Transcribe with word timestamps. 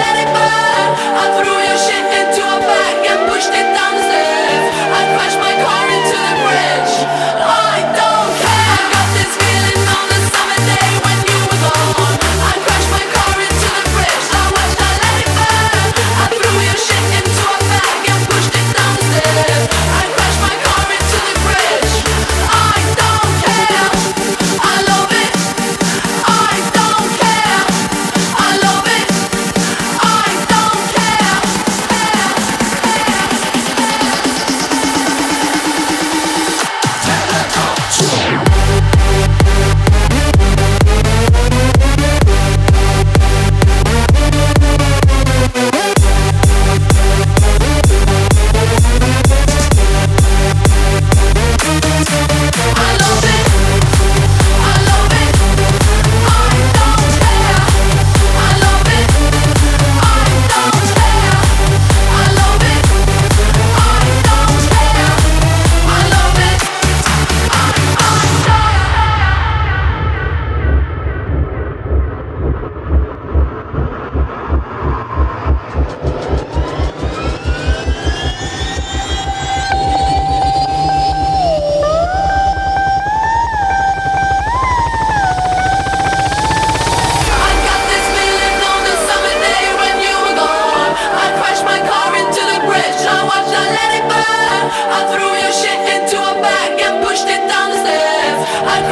let 0.00 0.16
it 0.16 0.34
burn. 0.34 0.79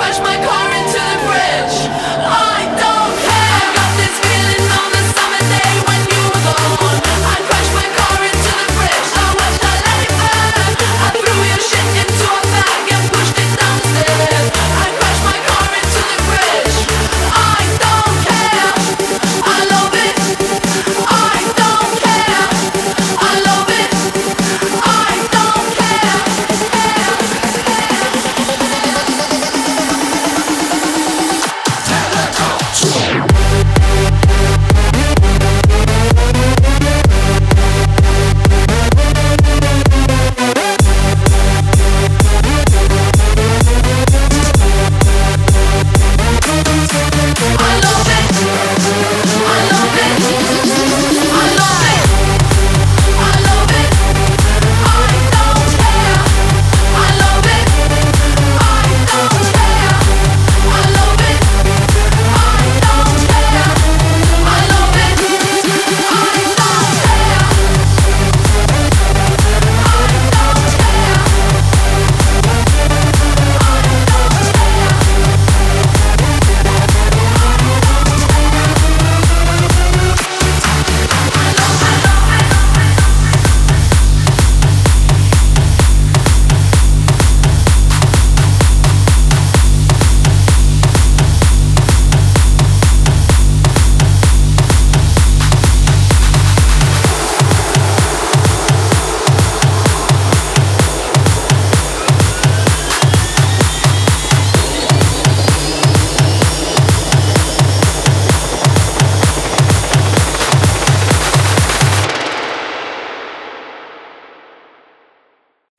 crush 0.09 0.21
my 0.21 0.47
car. 0.47 0.58